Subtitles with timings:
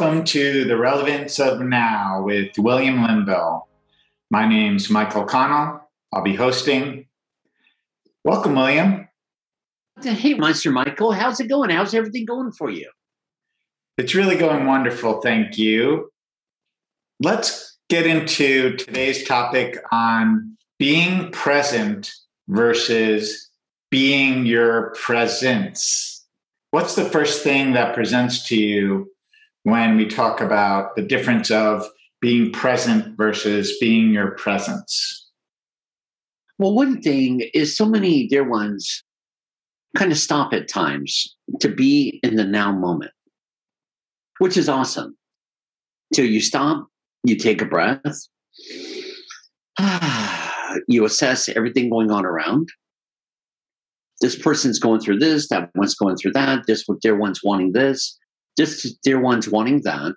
[0.00, 3.68] welcome to The Relevance of Now with William Linville.
[4.30, 5.90] My name's Michael Connell.
[6.10, 7.06] I'll be hosting.
[8.24, 9.08] Welcome, William.
[10.02, 11.68] Hey, Monster Michael, how's it going?
[11.68, 12.90] How's everything going for you?
[13.98, 16.10] It's really going wonderful, thank you.
[17.22, 22.10] Let's get into today's topic on being present
[22.48, 23.50] versus
[23.90, 26.24] being your presence.
[26.70, 29.10] What's the first thing that presents to you
[29.64, 31.86] when we talk about the difference of
[32.20, 35.28] being present versus being your presence?
[36.58, 39.02] Well, one thing is so many dear ones
[39.96, 43.12] kind of stop at times to be in the now moment,
[44.38, 45.16] which is awesome.
[46.12, 46.86] So you stop,
[47.24, 48.00] you take a breath,
[50.88, 52.68] you assess everything going on around.
[54.20, 58.18] This person's going through this, that one's going through that, this dear one's wanting this,
[58.56, 60.14] this dear one's wanting that.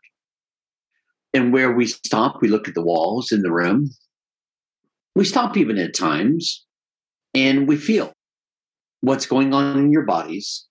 [1.34, 3.90] And where we stop, we look at the walls in the room.
[5.16, 6.66] We stop even at times
[7.34, 8.14] and we feel
[9.02, 10.66] what's going on in your bodies,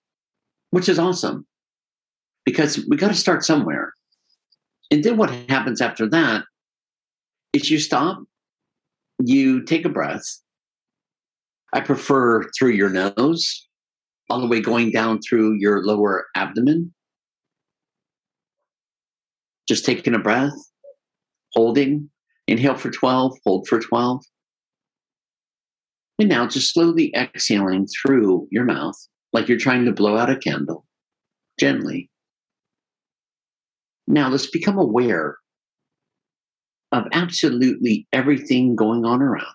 [0.71, 1.47] which is awesome
[2.45, 3.93] because we got to start somewhere.
[4.91, 6.45] And then what happens after that
[7.53, 8.23] is you stop,
[9.19, 10.25] you take a breath.
[11.73, 13.69] I prefer through your nose,
[14.29, 16.93] all the way going down through your lower abdomen.
[19.69, 20.53] Just taking a breath,
[21.53, 22.11] holding,
[22.49, 24.25] inhale for 12, hold for 12.
[26.19, 28.97] And now just slowly exhaling through your mouth
[29.33, 30.85] like you're trying to blow out a candle,
[31.59, 32.11] gently.
[34.07, 35.39] Now let's become aware
[36.93, 39.47] of absolutely everything going on around.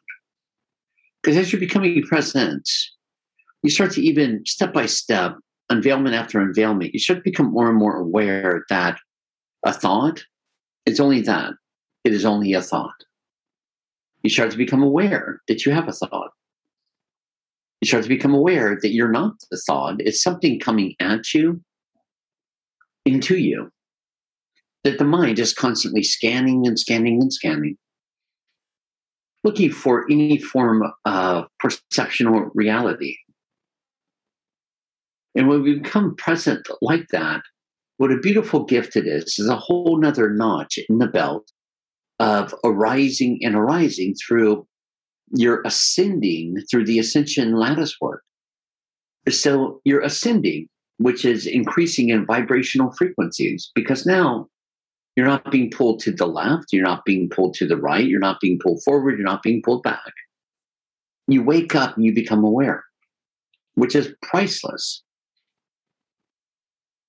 [1.22, 2.68] Because as you're becoming present,
[3.64, 5.36] you start to even step by step,
[5.72, 8.98] unveilment after unveilment, you start to become more and more aware that
[9.68, 10.24] a thought
[10.88, 11.52] it's only that.
[12.06, 13.04] It is only a thought.
[14.24, 16.32] You start to become aware that you have a thought.
[17.82, 21.62] You start to become aware that you're not the thought, it's something coming at you
[23.06, 23.70] into you
[24.86, 27.78] that the mind is constantly scanning and scanning and scanning,
[29.44, 33.18] looking for any form of perceptual reality.
[35.36, 37.42] And when we become present like that,
[37.98, 41.52] what a beautiful gift it is is a whole nother notch in the belt
[42.20, 44.68] of arising and arising through
[45.30, 48.24] your ascending through the ascension lattice work.
[49.30, 54.48] So you're ascending, which is increasing in vibrational frequencies, because now
[55.16, 56.68] you're not being pulled to the left.
[56.72, 58.06] You're not being pulled to the right.
[58.06, 59.18] You're not being pulled forward.
[59.18, 60.14] You're not being pulled back.
[61.28, 62.86] You wake up and you become aware,
[63.76, 65.04] which is priceless.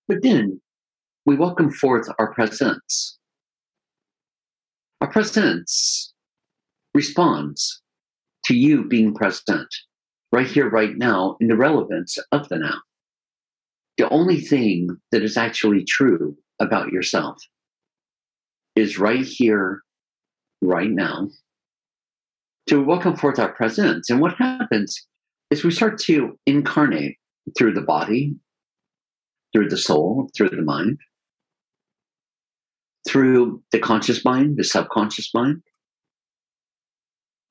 [0.09, 0.61] But then
[1.29, 3.19] we welcome forth our presence.
[5.03, 6.15] Our presence
[6.95, 7.83] responds
[8.47, 9.69] to you being present
[10.33, 12.79] right here, right now, in the relevance of the now.
[13.99, 17.37] The only thing that is actually true about yourself
[18.75, 19.83] is right here,
[20.63, 21.29] right now,
[22.69, 24.09] to welcome forth our presence.
[24.09, 25.07] And what happens
[25.51, 27.19] is we start to incarnate
[27.59, 28.35] through the body,
[29.53, 30.97] through the soul, through the mind,
[33.07, 35.63] through the conscious mind, the subconscious mind.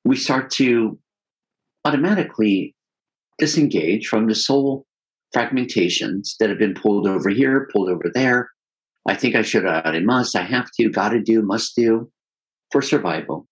[0.04, 0.98] We start to
[1.84, 2.74] automatically
[3.38, 4.86] disengage from the soul
[5.34, 8.50] fragmentations that have been pulled over here, pulled over there,
[9.08, 12.10] I think I should, uh, I must, I have to, gotta do, must do
[12.70, 13.46] for survival.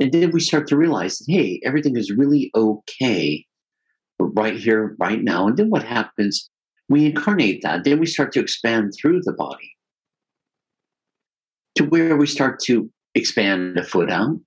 [0.00, 3.44] And then we start to realize hey, everything is really okay
[4.18, 5.46] right here, right now.
[5.46, 6.48] And then what happens?
[6.88, 7.84] We incarnate that.
[7.84, 9.72] Then we start to expand through the body
[11.76, 14.38] to where we start to expand a foot out,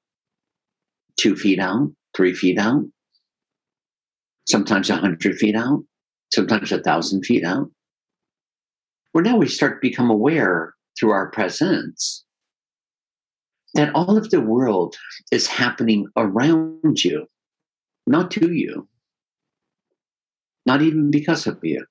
[1.18, 2.84] two feet out, three feet out,
[4.48, 5.84] sometimes a hundred feet out,
[6.34, 7.70] sometimes a thousand feet out
[9.16, 12.26] where now we start to become aware through our presence
[13.74, 14.94] that all of the world
[15.32, 17.26] is happening around you,
[18.06, 18.90] not to you,
[20.66, 21.86] not even because of you.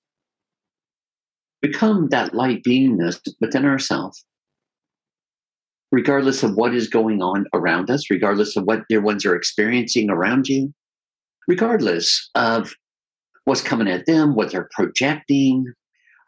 [1.63, 4.23] Become that light beingness within ourselves,
[5.95, 10.11] regardless of what is going on around us, regardless of what dear ones are experiencing
[10.11, 10.75] around you,
[11.47, 12.75] regardless of
[13.45, 15.65] what's coming at them, what they're projecting,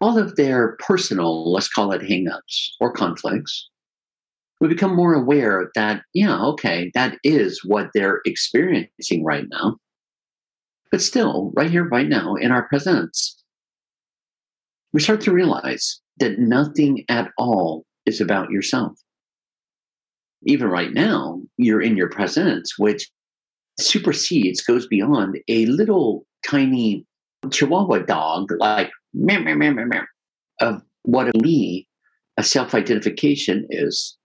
[0.00, 3.68] all of their personal, let's call it hangups or conflicts,
[4.60, 9.76] we become more aware that, yeah, okay, that is what they're experiencing right now.
[10.92, 13.42] But still, right here, right now, in our presence,
[14.92, 18.92] we start to realize that nothing at all is about yourself.
[20.44, 23.10] Even right now, you're in your presence, which
[23.80, 27.04] supersedes, goes beyond a little tiny
[27.50, 28.90] Chihuahua dog, like
[30.60, 31.88] of what a me,
[32.36, 34.16] a self identification is.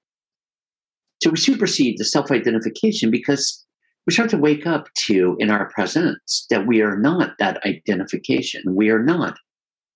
[1.21, 3.65] So we supersede the self identification because
[4.07, 8.63] we start to wake up to in our presence that we are not that identification.
[8.75, 9.37] We are not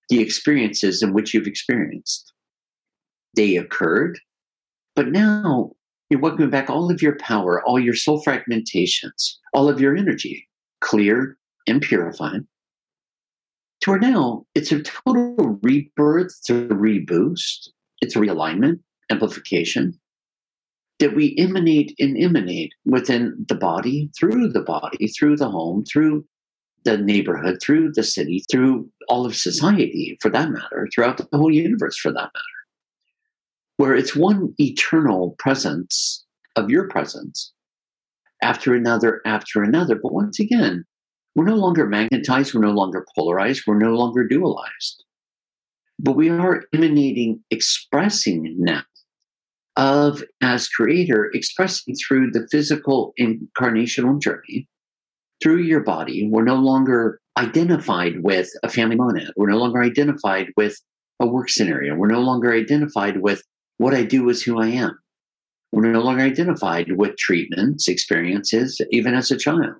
[0.08, 2.32] the experiences in which you've experienced.
[3.34, 4.18] They occurred,
[4.94, 5.72] but now
[6.10, 10.48] you're welcoming back all of your power, all your soul fragmentations, all of your energy,
[10.80, 11.36] cleared
[11.66, 12.42] and purified.
[13.80, 17.68] To where now it's a total rebirth, it's a reboost,
[18.00, 18.80] it's a realignment,
[19.10, 19.98] amplification
[20.98, 26.24] that we emanate and emanate within the body, through the body, through the home, through
[26.84, 31.52] the neighborhood, through the city, through all of society for that matter, throughout the whole
[31.52, 32.55] universe for that matter,
[33.76, 36.24] where it's one eternal presence
[36.56, 37.52] of your presence
[38.42, 39.98] after another, after another.
[40.02, 40.84] But once again,
[41.34, 45.02] we're no longer magnetized, we're no longer polarized, we're no longer dualized.
[45.98, 48.82] But we are emanating, expressing now
[49.76, 54.66] of as creator expressing through the physical incarnational journey
[55.42, 60.46] through your body we're no longer identified with a family monad we're no longer identified
[60.56, 60.80] with
[61.20, 63.42] a work scenario we're no longer identified with
[63.78, 64.98] what i do is who i am.
[65.72, 69.74] We're no longer identified with treatments experiences even as a child.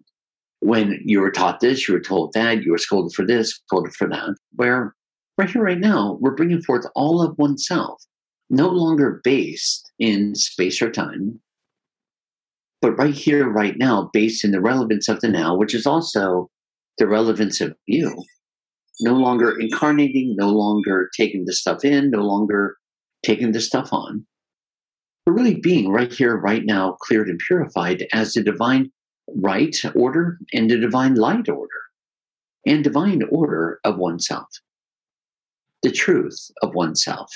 [0.61, 3.95] When you were taught this you were told that you were scolded for this scolded
[3.95, 4.37] for that.
[4.55, 4.95] Where
[5.39, 6.19] right here right now.
[6.21, 8.03] We're bringing forth all of oneself
[8.49, 11.41] no longer based in space or time,
[12.81, 16.49] but right here, right now, based in the relevance of the now, which is also
[16.99, 18.23] the relevance of you.
[19.01, 22.77] No longer incarnating, no longer taking the stuff in, no longer
[23.27, 24.25] taking this stuff on,
[25.25, 28.91] but really being right here, right now, cleared and purified as the divine
[29.35, 31.83] right order and the divine light order
[32.65, 34.47] and divine order of oneself,
[35.83, 37.31] the truth of oneself.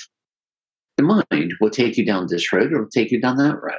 [0.97, 3.75] The mind will take you down this road or take you down that road.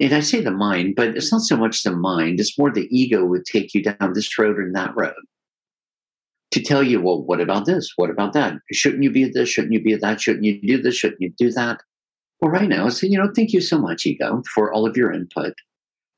[0.00, 2.88] And I say the mind, but it's not so much the mind, it's more the
[2.90, 5.14] ego would take you down this road and that road
[6.56, 7.92] to tell you, well, what about this?
[7.96, 8.54] What about that?
[8.72, 9.50] Shouldn't you be this?
[9.50, 10.22] Shouldn't you be at that?
[10.22, 10.96] Shouldn't you do this?
[10.96, 11.80] Shouldn't you do that?
[12.40, 15.12] Well, right now, so, you know, thank you so much, ego, for all of your
[15.12, 15.52] input.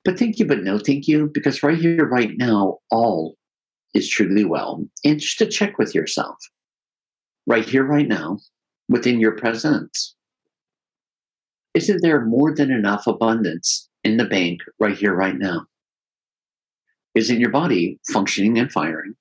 [0.05, 3.35] But thank you, but no thank you, because right here, right now, all
[3.95, 4.85] is truly well.
[5.05, 6.37] And just to check with yourself,
[7.47, 8.39] right here, right now,
[8.89, 10.15] within your presence?
[11.75, 15.67] Isn't there more than enough abundance in the bank right here, right now?
[17.17, 19.15] Isn't your body functioning and firing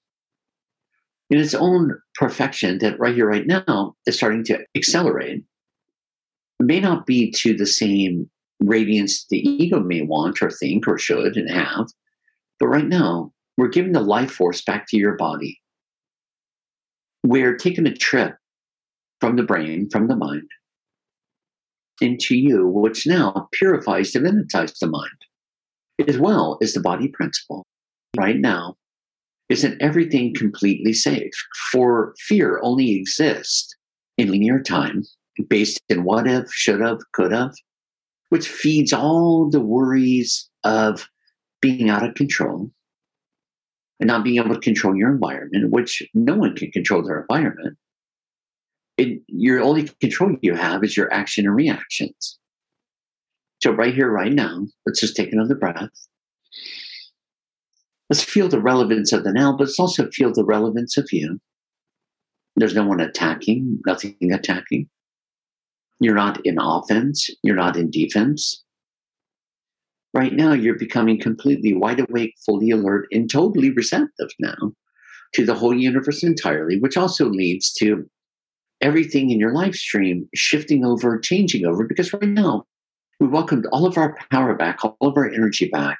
[1.29, 5.43] in its own perfection that right here, right now is starting to accelerate?
[6.59, 8.29] It may not be to the same
[8.59, 11.87] radiance the ego may want or think or should and have,
[12.59, 15.59] but right now, we're giving the life force back to your body.
[17.23, 18.35] We're taking a trip
[19.19, 20.49] from the brain, from the mind,
[22.01, 27.65] into you, which now purifies, divinitizes the mind, as well as the body principle.
[28.15, 28.75] Right now,
[29.49, 31.33] isn't everything completely safe?
[31.71, 33.75] For fear only exists
[34.17, 35.03] in linear time,
[35.49, 37.53] based in what if, should have, could have,
[38.29, 41.07] which feeds all the worries of
[41.61, 42.71] being out of control
[43.99, 47.77] and not being able to control your environment, which no one can control their environment
[48.97, 52.39] it, your only control you have is your action and reactions.
[53.61, 55.89] So, right here, right now, let's just take another breath.
[58.09, 61.39] Let's feel the relevance of the now, but let's also feel the relevance of you.
[62.55, 64.87] There's no one attacking, nothing attacking.
[65.99, 68.63] You're not in offense, you're not in defense.
[70.13, 74.71] Right now, you're becoming completely wide awake, fully alert, and totally receptive now
[75.33, 78.09] to the whole universe entirely, which also leads to
[78.81, 82.63] everything in your live stream shifting over, changing over, because right now
[83.19, 85.97] we welcomed all of our power back, all of our energy back,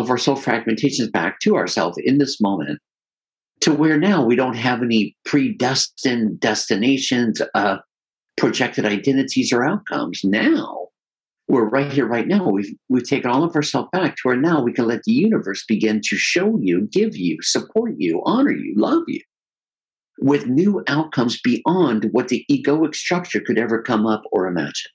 [0.00, 2.78] of our soul fragmentations back to ourselves in this moment
[3.60, 7.78] to where now we don't have any predestined destinations, uh,
[8.36, 10.20] projected identities or outcomes.
[10.24, 10.88] Now
[11.48, 12.48] we're right here, right now.
[12.48, 15.64] We've we've taken all of ourselves back to where now we can let the universe
[15.66, 19.20] begin to show you, give you, support you, honor you, love you
[20.18, 24.90] with new outcomes beyond what the egoic structure could ever come up or imagine.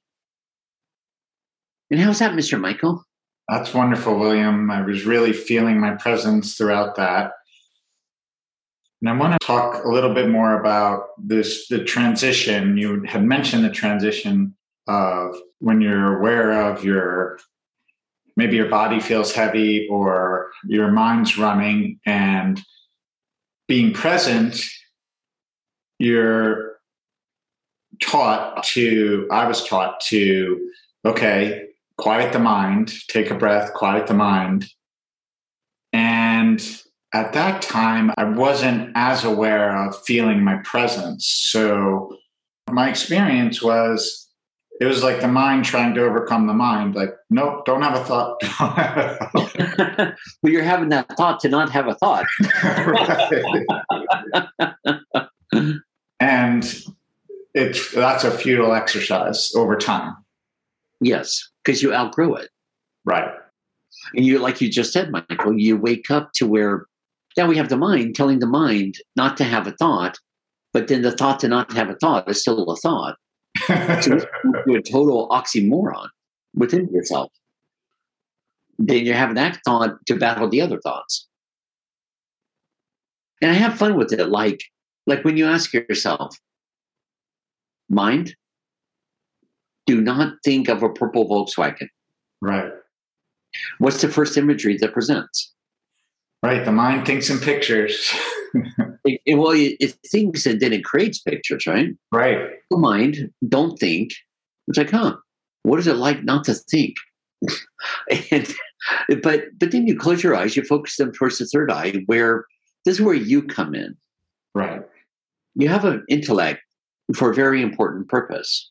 [1.90, 2.60] And how's that, Mr.
[2.60, 3.04] Michael?
[3.50, 4.70] That's wonderful, William.
[4.70, 7.32] I was really feeling my presence throughout that.
[9.02, 12.78] And I want to talk a little bit more about this the transition.
[12.78, 14.56] You had mentioned the transition
[14.88, 17.40] of when you're aware of your
[18.36, 22.62] maybe your body feels heavy or your mind's running and
[23.68, 24.62] being present,
[26.00, 26.78] you're
[28.02, 30.72] taught to, I was taught to,
[31.04, 31.67] okay,
[31.98, 34.68] quiet the mind, take a breath, quiet the mind.
[35.94, 36.62] And
[37.14, 41.28] at that time, I wasn't as aware of feeling my presence.
[41.28, 42.18] So
[42.70, 44.28] my experience was
[44.80, 46.94] it was like the mind trying to overcome the mind.
[46.96, 48.38] Like, nope, don't have a thought.
[50.44, 52.26] well, you're having that thought to not have a thought.
[56.20, 56.84] and
[57.56, 60.16] it's that's a futile exercise over time.
[61.02, 62.50] Yes, because you outgrow it.
[63.04, 63.30] Right.
[64.16, 66.86] And you, like you just said, Michael, you wake up to where
[67.36, 70.18] now we have the mind telling the mind not to have a thought,
[70.72, 73.18] but then the thought to not have a thought is still a thought.
[73.68, 74.20] so
[74.66, 76.08] you're a total oxymoron
[76.56, 77.32] within yourself.
[78.80, 81.28] Then you have that thought to battle the other thoughts.
[83.42, 84.30] And I have fun with it.
[84.30, 84.64] Like,
[85.06, 86.38] like when you ask yourself,
[87.90, 88.36] mind,
[89.88, 91.88] do not think of a purple Volkswagen.
[92.42, 92.72] Right.
[93.80, 95.54] What's the first imagery that presents?
[96.44, 96.64] Right.
[96.64, 98.14] The mind thinks in pictures.
[99.06, 101.90] it, it, well, it, it, thinks and then it creates pictures, right?
[102.12, 102.50] Right.
[102.70, 104.12] The mind, don't think.
[104.68, 105.16] It's like, huh,
[105.64, 106.96] what is it like not to think?
[108.32, 108.54] and
[109.22, 112.46] but but then you close your eyes, you focus them towards the third eye, where
[112.84, 113.96] this is where you come in.
[114.56, 114.82] Right.
[115.56, 116.62] You have an intellect
[117.16, 118.70] for a very important purpose.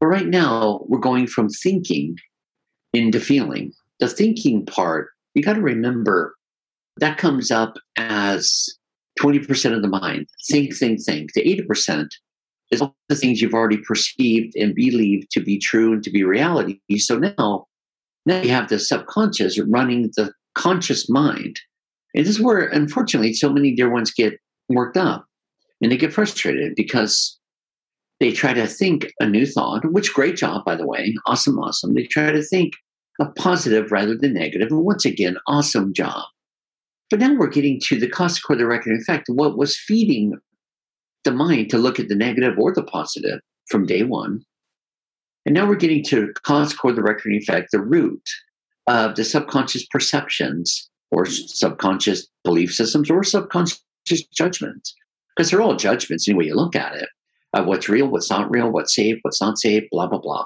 [0.00, 2.16] But right now, we're going from thinking
[2.92, 3.72] into feeling.
[4.00, 6.34] The thinking part, you got to remember
[6.98, 8.68] that comes up as
[9.20, 10.26] 20% of the mind.
[10.50, 11.32] Think, think, think.
[11.32, 12.08] The 80%
[12.70, 16.22] is all the things you've already perceived and believed to be true and to be
[16.24, 16.80] reality.
[16.98, 17.66] So now,
[18.26, 21.60] now you have the subconscious running the conscious mind.
[22.14, 24.34] And this is where, unfortunately, so many dear ones get
[24.68, 25.26] worked up
[25.80, 27.38] and they get frustrated because
[28.20, 31.14] they try to think a new thought, which great job, by the way.
[31.26, 31.94] Awesome, awesome.
[31.94, 32.74] They try to think
[33.20, 34.70] a positive rather than negative.
[34.70, 36.24] And once again, awesome job.
[37.10, 39.28] But now we're getting to the consequence of the reckoning effect.
[39.28, 40.38] What was feeding
[41.24, 44.42] the mind to look at the negative or the positive from day one.
[45.46, 48.22] And now we're getting to cause, of the reckoning effect, the root
[48.86, 53.82] of the subconscious perceptions or subconscious belief systems or subconscious
[54.34, 54.94] judgments.
[55.36, 57.08] Because they're all judgments any way you look at it
[57.52, 60.44] of what's real, what's not real, what's safe, what's not safe, blah, blah, blah.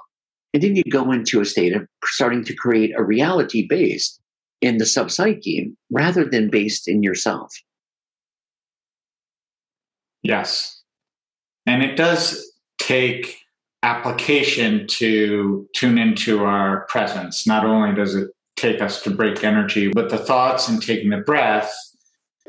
[0.54, 4.20] And then you go into a state of starting to create a reality based
[4.60, 7.52] in the subpsyche rather than based in yourself.
[10.22, 10.82] Yes.
[11.66, 13.38] And it does take
[13.82, 17.46] application to tune into our presence.
[17.46, 21.18] Not only does it take us to break energy, but the thoughts and taking the
[21.18, 21.72] breath,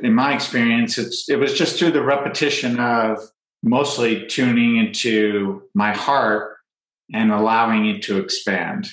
[0.02, 3.20] in my experience, it's it was just through the repetition of
[3.64, 6.58] mostly tuning into my heart
[7.14, 8.90] and allowing it to expand.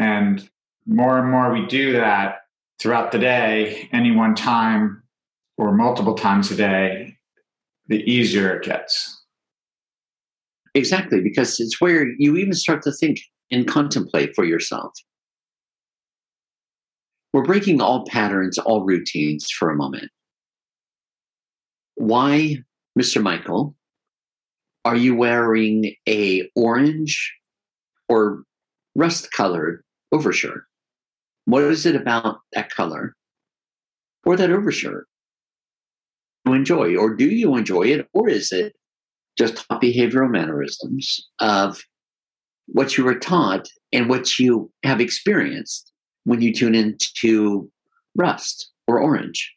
[0.00, 0.48] And
[0.86, 2.38] more and more we do that,
[2.80, 5.02] throughout the day, any one time
[5.56, 7.16] or multiple times a day,
[7.88, 9.22] the easier it gets.
[10.74, 14.92] Exactly, because it's where you even start to think and contemplate for yourself.
[17.32, 20.10] We're breaking all patterns, all routines for a moment.
[21.96, 22.58] Why,
[22.98, 23.22] Mr.
[23.22, 23.74] Michael,
[24.84, 27.34] are you wearing a orange
[28.08, 28.42] or
[28.94, 29.82] rust colored
[30.12, 30.64] overshirt?
[31.44, 33.14] What is it about that color
[34.24, 35.06] or that overshirt
[36.48, 36.96] you enjoy?
[36.96, 38.08] Or do you enjoy it?
[38.12, 38.74] Or is it
[39.36, 41.80] just top behavioral mannerisms of
[42.66, 45.92] what you were taught and what you have experienced
[46.24, 47.70] when you tune into
[48.14, 49.54] rust or orange?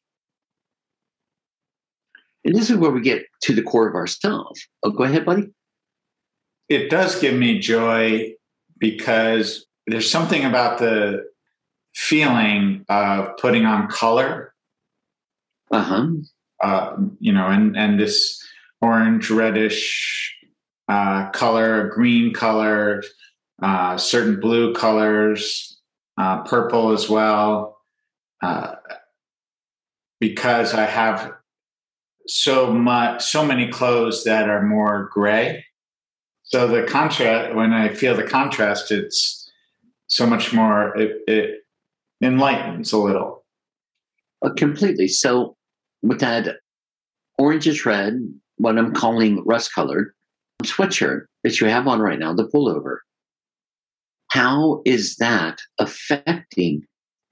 [2.43, 4.67] And this is where we get to the core of ourselves.
[4.83, 5.49] Oh, go ahead, buddy.
[6.69, 8.33] It does give me joy
[8.77, 11.25] because there's something about the
[11.93, 14.53] feeling of putting on color.
[15.71, 16.07] Uh-huh.
[16.63, 18.41] Uh, you know, and and this
[18.81, 20.35] orange reddish
[20.87, 23.03] uh, color, green color,
[23.61, 25.79] uh, certain blue colors,
[26.17, 27.77] uh, purple as well.
[28.41, 28.75] Uh,
[30.19, 31.33] because I have
[32.27, 35.65] so much, so many clothes that are more gray.
[36.43, 39.49] So the contrast, when I feel the contrast, it's
[40.07, 40.97] so much more.
[40.97, 41.59] It, it
[42.21, 43.45] enlightens a little.
[44.43, 45.07] Uh, completely.
[45.07, 45.55] So
[46.01, 46.57] with that
[47.37, 48.15] orange is red,
[48.57, 50.13] what I'm calling rust colored
[50.63, 52.97] sweatshirt that you have on right now, the pullover.
[54.29, 56.83] How is that affecting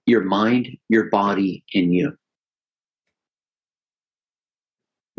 [0.06, 2.14] your mind, your body, and you?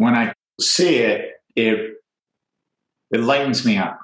[0.01, 1.99] When I see it, it
[3.11, 3.99] it lightens me up.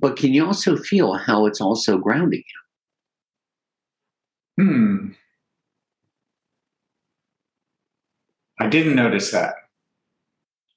[0.00, 2.42] But can you also feel how it's also grounding
[4.58, 4.64] you?
[4.64, 5.12] Hmm.
[8.58, 9.54] I didn't notice that,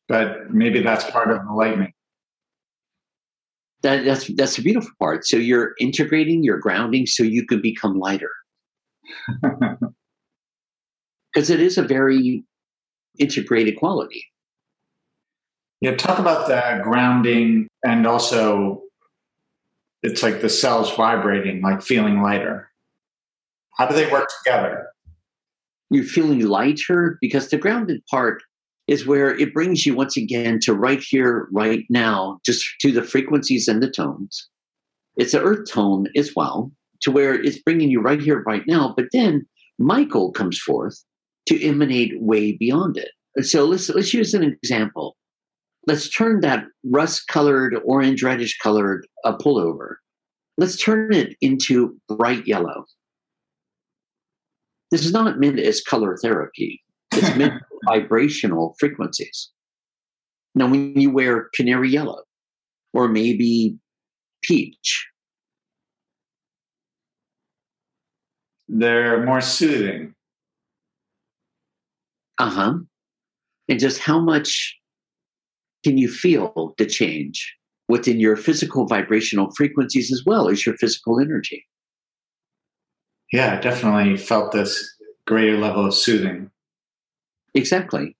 [0.07, 1.93] but maybe that's part of the lightning.
[3.81, 5.25] That, that's that's the beautiful part.
[5.25, 8.29] So you're integrating, you're grounding, so you can become lighter.
[11.31, 12.43] Because it is a very
[13.19, 14.25] integrated quality.
[15.81, 18.81] Yeah, talk about the grounding and also
[20.03, 22.69] it's like the cells vibrating, like feeling lighter.
[23.77, 24.87] How do they work together?
[25.89, 28.43] You're feeling lighter because the grounded part
[28.87, 33.03] is where it brings you once again to right here, right now, just to the
[33.03, 34.49] frequencies and the tones.
[35.15, 36.71] It's an earth tone as well,
[37.01, 38.93] to where it's bringing you right here, right now.
[38.95, 39.45] But then
[39.77, 41.03] Michael comes forth
[41.49, 43.09] to emanate way beyond it.
[43.45, 45.15] So let's let's use an example
[45.89, 49.95] let's turn that rust colored, orange reddish colored uh, pullover,
[50.57, 52.85] let's turn it into bright yellow.
[54.91, 56.81] This is not meant as color therapy.
[57.13, 59.49] It's meant vibrational frequencies.
[60.55, 62.21] Now, when you wear canary yellow
[62.93, 63.77] or maybe
[64.43, 65.07] peach,
[68.67, 70.13] they're more soothing.
[72.39, 72.73] Uh huh.
[73.67, 74.77] And just how much
[75.83, 77.55] can you feel the change
[77.87, 81.65] within your physical vibrational frequencies as well as your physical energy?
[83.31, 84.95] Yeah, I definitely felt this
[85.27, 86.49] greater level of soothing.
[87.53, 88.15] Exactly.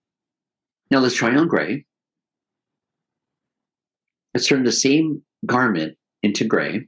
[0.90, 1.84] Now let's try on gray.
[4.34, 6.86] Let's turn the same garment into gray,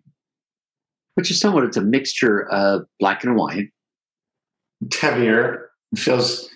[1.15, 3.69] which is somewhat it's a mixture of black and white.
[4.85, 5.71] It's heavier.
[5.93, 6.49] It feels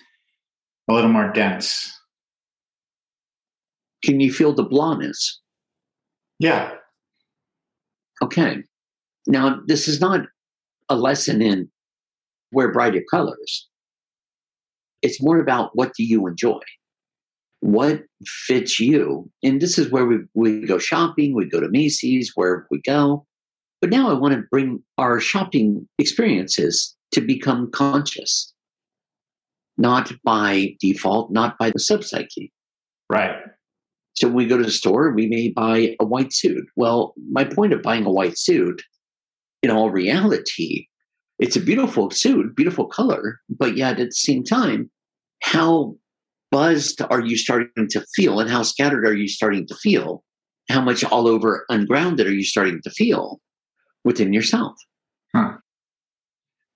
[0.89, 1.93] a little more dense.
[4.03, 5.41] Can you feel the blondness?
[6.39, 6.73] Yeah.
[8.21, 8.63] Okay.
[9.27, 10.21] Now, this is not
[10.89, 11.69] a lesson in
[12.51, 13.67] wear brighter colors.
[15.01, 16.59] It's more about what do you enjoy?
[17.59, 19.29] What fits you?
[19.43, 23.25] And this is where we, we go shopping, we go to Macy's, wherever we go.
[23.81, 28.53] But now I want to bring our shopping experiences to become conscious,
[29.77, 32.49] not by default, not by the subpsyche.
[33.09, 33.35] Right.
[34.15, 36.65] So when we go to the store, we may buy a white suit.
[36.75, 38.81] Well, my point of buying a white suit,
[39.61, 40.87] in all reality,
[41.39, 44.89] it's a beautiful suit, beautiful color, but yet at the same time,
[45.43, 45.95] how
[46.49, 50.23] buzzed are you starting to feel and how scattered are you starting to feel?
[50.69, 53.39] How much all over ungrounded are you starting to feel
[54.03, 54.73] within yourself?
[55.35, 55.57] Huh.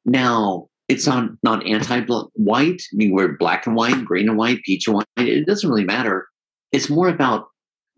[0.05, 2.01] Now, it's not, not anti
[2.33, 2.81] white.
[2.93, 5.05] I mean, we're black and white, green and white, peach and white.
[5.17, 6.27] It doesn't really matter
[6.71, 7.47] it's more about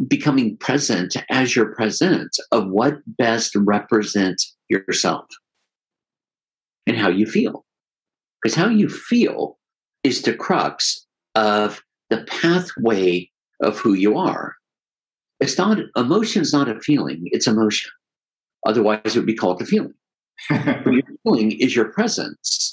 [0.08, 5.26] becoming present as you're present of what best represents yourself
[6.88, 7.66] and how you feel.
[8.42, 9.58] Because how you feel
[10.04, 13.30] is the crux of the pathway
[13.62, 14.56] of who you are.
[15.40, 17.92] It's not emotion is not a feeling, it's emotion.
[18.66, 19.94] Otherwise, it would be called a feeling.
[20.50, 22.73] your feeling is your presence.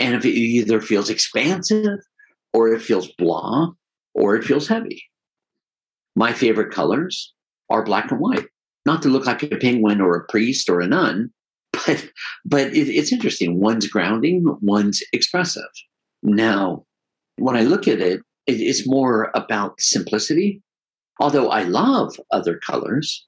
[0.00, 1.98] And if it either feels expansive
[2.52, 3.72] or it feels blah,
[4.14, 5.02] or it feels heavy.
[6.16, 7.34] My favorite colors
[7.70, 8.46] are black and white.
[8.86, 11.30] Not to look like a penguin or a priest or a nun,
[11.72, 12.08] but
[12.44, 13.60] but it, it's interesting.
[13.60, 15.62] One's grounding, one's expressive.
[16.22, 16.84] Now,
[17.36, 20.62] when I look at it, it it's more about simplicity.
[21.20, 23.26] Although I love other colors,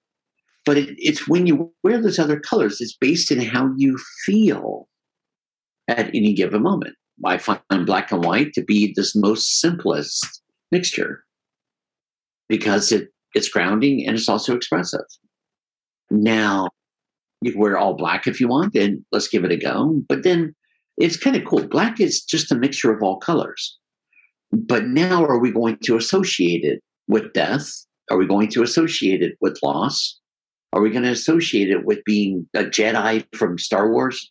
[0.65, 4.89] but it, it's when you wear those other colors, it's based in how you feel
[5.89, 6.95] at any given moment.
[7.25, 11.25] I find black and white to be this most simplest mixture
[12.49, 15.07] because it, it's grounding and it's also expressive.
[16.11, 16.69] Now,
[17.41, 20.03] you can wear all black if you want, and let's give it a go.
[20.09, 20.55] But then
[20.97, 21.67] it's kind of cool.
[21.67, 23.79] Black is just a mixture of all colors.
[24.53, 27.69] But now, are we going to associate it with death?
[28.11, 30.19] Are we going to associate it with loss?
[30.73, 34.31] Are we going to associate it with being a Jedi from Star Wars?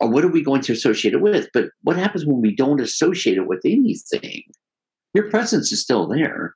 [0.00, 1.48] Or what are we going to associate it with?
[1.54, 4.42] But what happens when we don't associate it with anything?
[5.14, 6.54] Your presence is still there.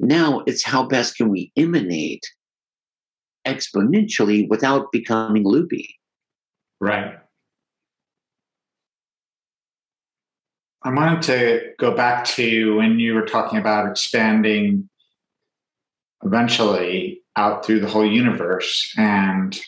[0.00, 2.24] Now it's how best can we emanate
[3.46, 5.98] exponentially without becoming loopy.
[6.80, 7.14] Right.
[10.82, 14.88] I wanted to go back to when you were talking about expanding
[16.24, 18.92] eventually out through the whole universe.
[18.98, 19.58] And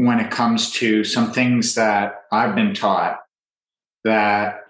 [0.00, 3.18] when it comes to some things that I've been taught,
[4.02, 4.60] that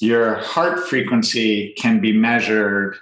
[0.00, 2.96] your heart frequency can be measured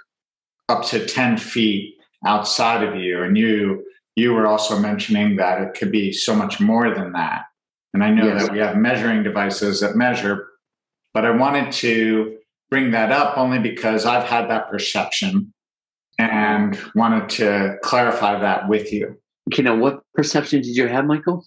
[0.67, 3.23] up to 10 feet outside of you.
[3.23, 3.85] And you
[4.17, 7.43] you were also mentioning that it could be so much more than that.
[7.93, 8.43] And I know yes.
[8.43, 10.47] that we have measuring devices that measure,
[11.13, 12.37] but I wanted to
[12.69, 15.53] bring that up only because I've had that perception
[16.17, 19.17] and wanted to clarify that with you.
[19.55, 21.45] You know, what perception did you have, Michael?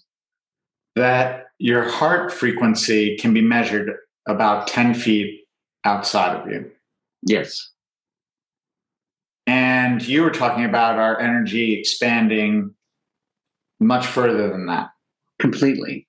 [0.95, 3.95] That your heart frequency can be measured
[4.27, 5.41] about 10 feet
[5.85, 6.71] outside of you.
[7.25, 7.71] Yes.
[9.47, 12.73] And you were talking about our energy expanding
[13.79, 14.89] much further than that.
[15.39, 16.07] Completely.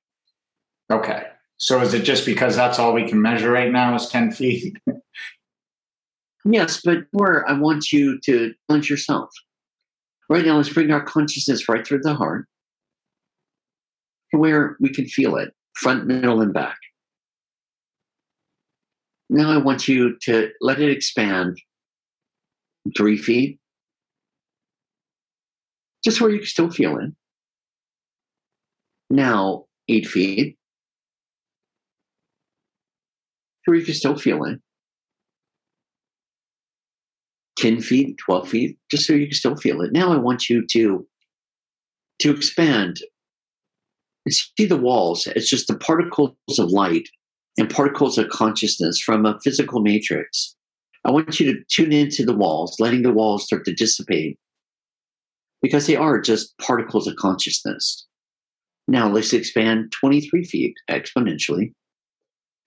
[0.90, 1.24] Okay.
[1.56, 4.76] So is it just because that's all we can measure right now is 10 feet?
[6.44, 9.30] yes, but more, I want you to challenge yourself.
[10.28, 12.46] Right now, let's bring our consciousness right through the heart
[14.38, 16.76] where we can feel it front, middle, and back.
[19.28, 21.58] Now I want you to let it expand
[22.96, 23.58] three feet,
[26.04, 27.10] just where you can still feel it.
[29.10, 30.56] Now, eight feet,
[33.64, 34.60] where you can still feel it.
[37.56, 39.92] 10 feet, 12 feet, just so you can still feel it.
[39.92, 41.06] Now I want you to,
[42.18, 42.98] to expand
[44.24, 45.26] and see the walls.
[45.28, 47.08] It's just the particles of light
[47.58, 50.56] and particles of consciousness from a physical matrix.
[51.04, 54.38] I want you to tune into the walls, letting the walls start to dissipate
[55.62, 58.06] because they are just particles of consciousness.
[58.88, 61.72] Now let's expand 23 feet exponentially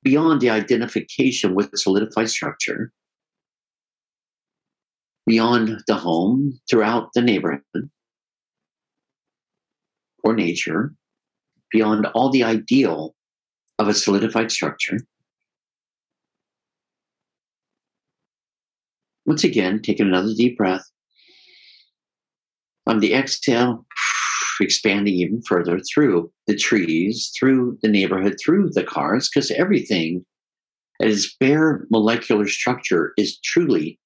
[0.04, 2.92] beyond the identification with solidified structure,
[5.26, 7.90] beyond the home, throughout the neighborhood
[10.24, 10.94] or nature,
[11.72, 13.16] beyond all the ideal
[13.80, 15.00] of a solidified structure.
[19.26, 20.86] Once again, taking another deep breath.
[22.88, 23.86] On the exhale,
[24.62, 30.26] expanding even further through the trees, through the neighborhood, through the cars, because everything
[31.02, 34.00] at its bare molecular structure is truly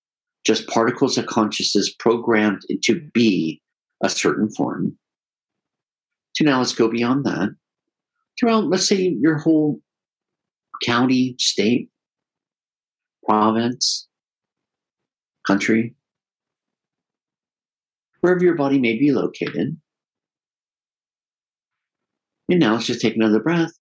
[0.43, 3.62] just particles of consciousness programmed to be
[4.04, 4.97] a certain form.
[6.34, 7.50] So now let's go beyond that
[8.39, 9.80] throughout, let's say, your whole
[10.84, 11.89] county, state,
[13.28, 14.08] province,
[15.46, 15.94] country,
[18.22, 19.78] wherever your body may be located.
[22.50, 23.72] And now let's just take another breath.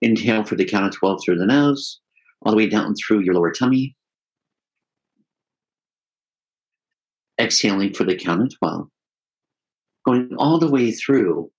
[0.00, 2.00] Inhale for the count of 12 through the nose,
[2.42, 3.96] all the way down through your lower tummy.
[7.40, 8.88] Exhaling for the count of 12.
[10.04, 11.50] Going all the way through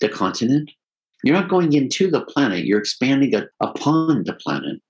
[0.00, 0.70] the continent,
[1.22, 4.80] you're not going into the planet, you're expanding upon the planet.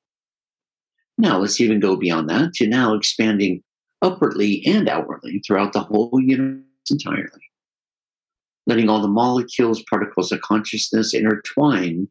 [1.18, 3.62] Now, let's even go beyond that to now expanding
[4.00, 7.40] upwardly and outwardly throughout the whole universe entirely.
[8.66, 12.08] Letting all the molecules, particles of consciousness intertwine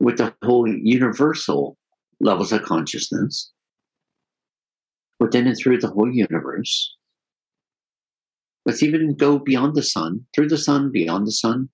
[0.00, 1.76] with the whole universal
[2.20, 3.52] levels of consciousness
[5.18, 6.96] within and through the whole universe.
[8.66, 11.68] Let's even go beyond the sun, through the sun, beyond the sun,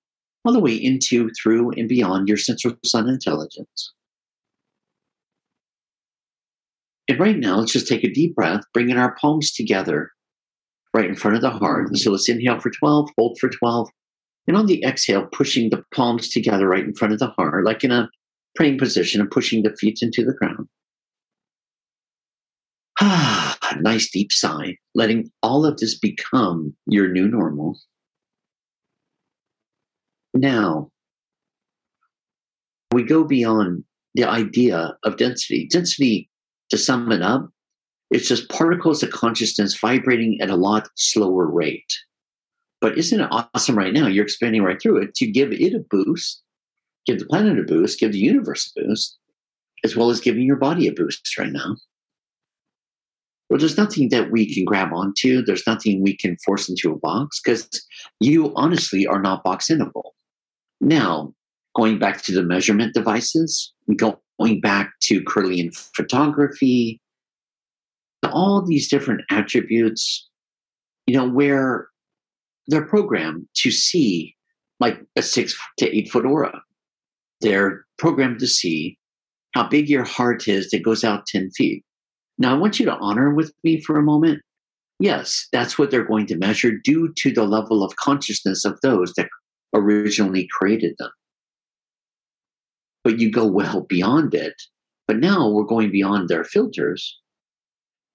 [0.45, 3.93] all the way into, through, and beyond your central sun intelligence.
[7.09, 10.11] And right now, let's just take a deep breath, bringing our palms together
[10.95, 11.97] right in front of the heart.
[11.97, 13.89] So let's inhale for 12, hold for 12.
[14.49, 17.85] And on the exhale, pushing the palms together right in front of the heart, like
[17.85, 18.09] in a
[18.55, 20.69] praying position and pushing the feet into the ground.
[22.99, 27.81] Ah, Ah, nice deep sigh, letting all of this become your new normal.
[30.35, 30.91] Now,
[32.93, 33.83] we go beyond
[34.15, 35.67] the idea of density.
[35.71, 36.31] Density,
[36.71, 37.51] to sum it up,
[38.11, 41.93] it's just particles of consciousness vibrating at a lot slower rate.
[42.81, 44.07] But isn't it awesome right now?
[44.07, 46.43] You're expanding right through it to give it a boost,
[47.05, 49.19] give the planet a boost, give the universe a boost,
[49.83, 51.77] as well as giving your body a boost right now.
[53.49, 55.43] Well, there's nothing that we can grab onto.
[55.43, 57.69] There's nothing we can force into a box because
[58.21, 60.11] you honestly are not box inable.
[60.81, 61.33] Now,
[61.77, 67.01] going back to the measurement devices, going back to Kirlian photography,
[68.25, 70.29] all these different attributes,
[71.07, 71.89] you know, where
[72.67, 74.35] they're programmed to see
[74.81, 76.63] like a six to eight foot aura.
[77.41, 78.99] They're programmed to see
[79.55, 81.85] how big your heart is that goes out 10 feet.
[82.39, 84.43] Now, I want you to honor with me for a moment.
[84.99, 89.13] Yes, that's what they're going to measure due to the level of consciousness of those
[89.15, 89.29] that
[89.75, 91.11] originally created them.
[93.05, 94.55] But you go well beyond it.
[95.07, 97.19] But now we're going beyond their filters.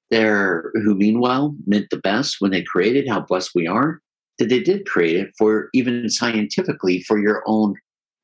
[0.10, 4.02] They're who meanwhile meant the best when they created how blessed we are
[4.40, 7.76] that they did create it for even scientifically for your own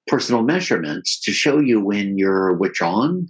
[0.08, 3.28] personal measurements to show you when you're withdrawn,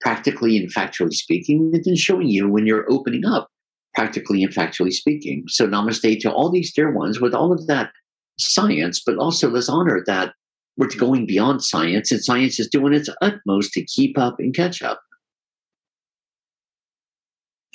[0.00, 3.48] practically and factually speaking, and then showing you when you're opening up,
[3.94, 5.44] practically and factually speaking.
[5.48, 7.90] So, namaste to all these dear ones with all of that
[8.38, 10.32] science, but also let's honor that
[10.76, 14.82] we're going beyond science, and science is doing its utmost to keep up and catch
[14.82, 15.00] up.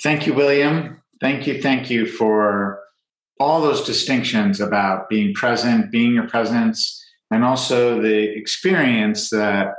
[0.02, 1.00] Thank you, William.
[1.20, 2.80] Thank you, thank you for
[3.38, 9.74] all those distinctions about being present, being your presence, and also the experience that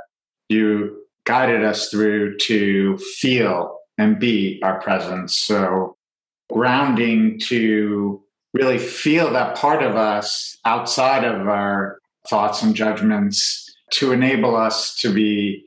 [0.48, 0.97] you
[1.28, 5.36] guided us through to feel and be our presence.
[5.36, 5.94] So,
[6.50, 8.22] grounding to
[8.54, 14.96] really feel that part of us outside of our thoughts and judgments to enable us
[14.96, 15.66] to be,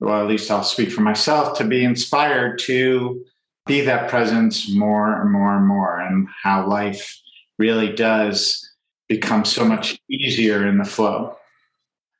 [0.00, 3.22] well, at least I'll speak for myself, to be inspired to
[3.66, 7.20] be that presence more and more and more, and how life
[7.58, 8.66] really does
[9.08, 11.36] become so much easier in the flow.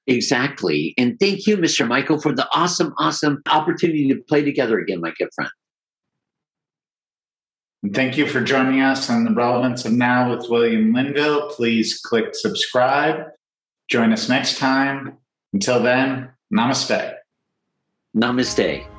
[0.07, 0.95] Exactly.
[0.97, 1.87] And thank you, Mr.
[1.87, 5.51] Michael, for the awesome, awesome opportunity to play together again, my good friend.
[7.93, 11.51] Thank you for joining us on the relevance of now with William Linville.
[11.51, 13.27] Please click subscribe.
[13.89, 15.19] Join us next time.
[15.53, 17.15] Until then, namaste.
[18.17, 18.96] Namaste.